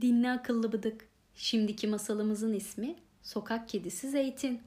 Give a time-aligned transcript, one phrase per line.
[0.00, 1.08] seni akıllı bıdık.
[1.34, 4.60] Şimdiki masalımızın ismi Sokak Kedisi Zeytin.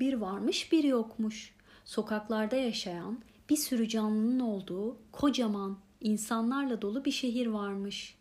[0.00, 1.54] Bir varmış bir yokmuş.
[1.84, 3.18] Sokaklarda yaşayan
[3.50, 8.18] bir sürü canlının olduğu kocaman insanlarla dolu bir şehir varmış.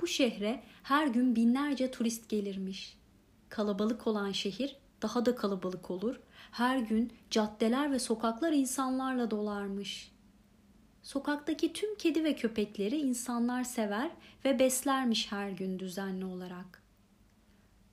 [0.00, 2.98] Bu şehre her gün binlerce turist gelirmiş.
[3.48, 6.20] Kalabalık olan şehir daha da kalabalık olur.
[6.50, 10.13] Her gün caddeler ve sokaklar insanlarla dolarmış.
[11.04, 14.10] Sokaktaki tüm kedi ve köpekleri insanlar sever
[14.44, 16.82] ve beslermiş her gün düzenli olarak.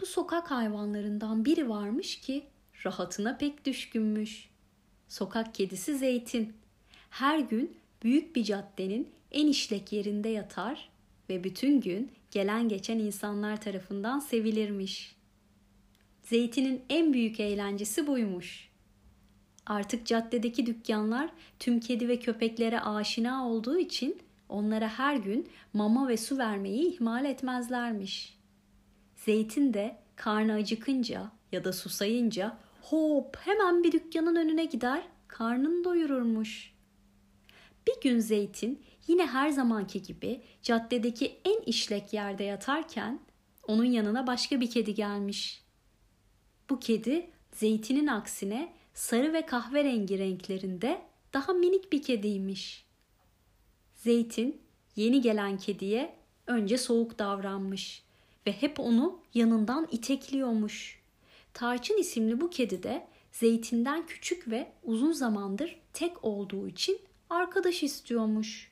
[0.01, 2.45] Bu sokak hayvanlarından biri varmış ki
[2.85, 4.49] rahatına pek düşkünmüş.
[5.07, 6.53] Sokak kedisi Zeytin.
[7.09, 10.89] Her gün büyük bir caddenin en işlek yerinde yatar
[11.29, 15.15] ve bütün gün gelen geçen insanlar tarafından sevilirmiş.
[16.23, 18.70] Zeytin'in en büyük eğlencesi buymuş.
[19.71, 26.17] Artık caddedeki dükkanlar tüm kedi ve köpeklere aşina olduğu için onlara her gün mama ve
[26.17, 28.37] su vermeyi ihmal etmezlermiş.
[29.15, 36.73] Zeytin de karnı acıkınca ya da susayınca hop hemen bir dükkanın önüne gider karnını doyururmuş.
[37.87, 43.19] Bir gün Zeytin yine her zamanki gibi caddedeki en işlek yerde yatarken
[43.67, 45.63] onun yanına başka bir kedi gelmiş.
[46.69, 51.01] Bu kedi Zeytin'in aksine sarı ve kahverengi renklerinde
[51.33, 52.85] daha minik bir kediymiş.
[53.95, 54.61] Zeytin
[54.95, 56.15] yeni gelen kediye
[56.47, 58.03] önce soğuk davranmış
[58.47, 61.01] ve hep onu yanından itekliyormuş.
[61.53, 66.99] Tarçın isimli bu kedi de Zeytinden küçük ve uzun zamandır tek olduğu için
[67.29, 68.71] arkadaş istiyormuş.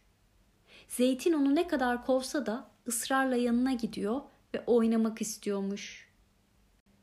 [0.87, 4.21] Zeytin onu ne kadar kovsa da ısrarla yanına gidiyor
[4.55, 6.09] ve oynamak istiyormuş.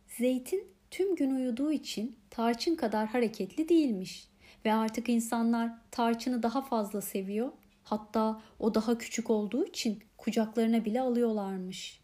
[0.08, 4.28] Zeytin tüm gün uyuduğu için tarçın kadar hareketli değilmiş
[4.64, 7.52] ve artık insanlar tarçını daha fazla seviyor.
[7.82, 12.00] Hatta o daha küçük olduğu için kucaklarına bile alıyorlarmış.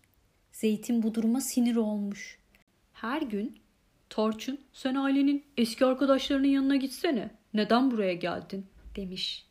[0.53, 2.39] Zeytin bu duruma sinir olmuş.
[2.93, 3.63] Her gün
[4.13, 7.31] Tarçın sen ailenin eski arkadaşlarının yanına gitsene.
[7.55, 8.67] Neden buraya geldin?
[8.97, 9.47] demiş.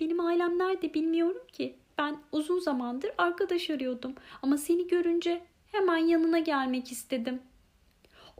[0.00, 1.76] Benim ailem nerede bilmiyorum ki.
[1.98, 7.42] Ben uzun zamandır arkadaş arıyordum ama seni görünce hemen yanına gelmek istedim.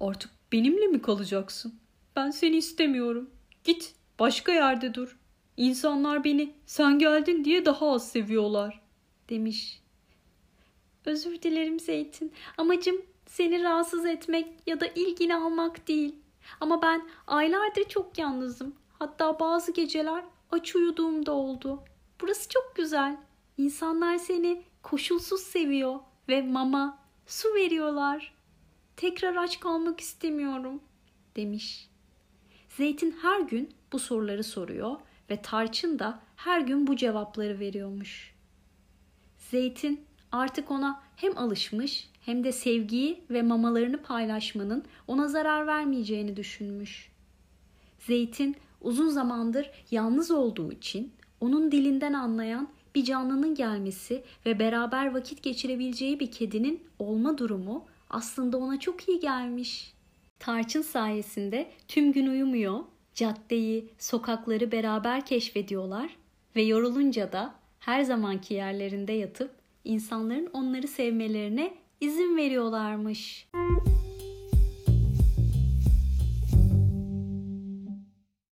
[0.00, 1.74] Artık benimle mi kalacaksın?
[2.16, 3.30] Ben seni istemiyorum.
[3.64, 5.18] Git başka yerde dur.
[5.56, 8.82] İnsanlar beni sen geldin diye daha az seviyorlar
[9.28, 9.82] demiş.
[11.04, 12.32] Özür dilerim Zeytin.
[12.58, 16.14] Amacım seni rahatsız etmek ya da ilgini almak değil.
[16.60, 18.74] Ama ben aylardır çok yalnızım.
[18.98, 21.82] Hatta bazı geceler aç uyuduğumda oldu.
[22.20, 23.16] Burası çok güzel.
[23.58, 28.37] İnsanlar seni koşulsuz seviyor ve mama, su veriyorlar.
[28.98, 30.80] Tekrar aç kalmak istemiyorum
[31.36, 31.88] demiş.
[32.68, 34.96] Zeytin her gün bu soruları soruyor
[35.30, 38.34] ve Tarçın da her gün bu cevapları veriyormuş.
[39.50, 47.12] Zeytin artık ona hem alışmış hem de sevgiyi ve mamalarını paylaşmanın ona zarar vermeyeceğini düşünmüş.
[47.98, 55.42] Zeytin uzun zamandır yalnız olduğu için onun dilinden anlayan bir canlının gelmesi ve beraber vakit
[55.42, 59.94] geçirebileceği bir kedinin olma durumu aslında ona çok iyi gelmiş.
[60.38, 62.80] Tarçın sayesinde tüm gün uyumuyor,
[63.14, 66.16] caddeyi, sokakları beraber keşfediyorlar
[66.56, 69.50] ve yorulunca da her zamanki yerlerinde yatıp
[69.84, 73.48] insanların onları sevmelerine izin veriyorlarmış.
[73.54, 73.97] Müzik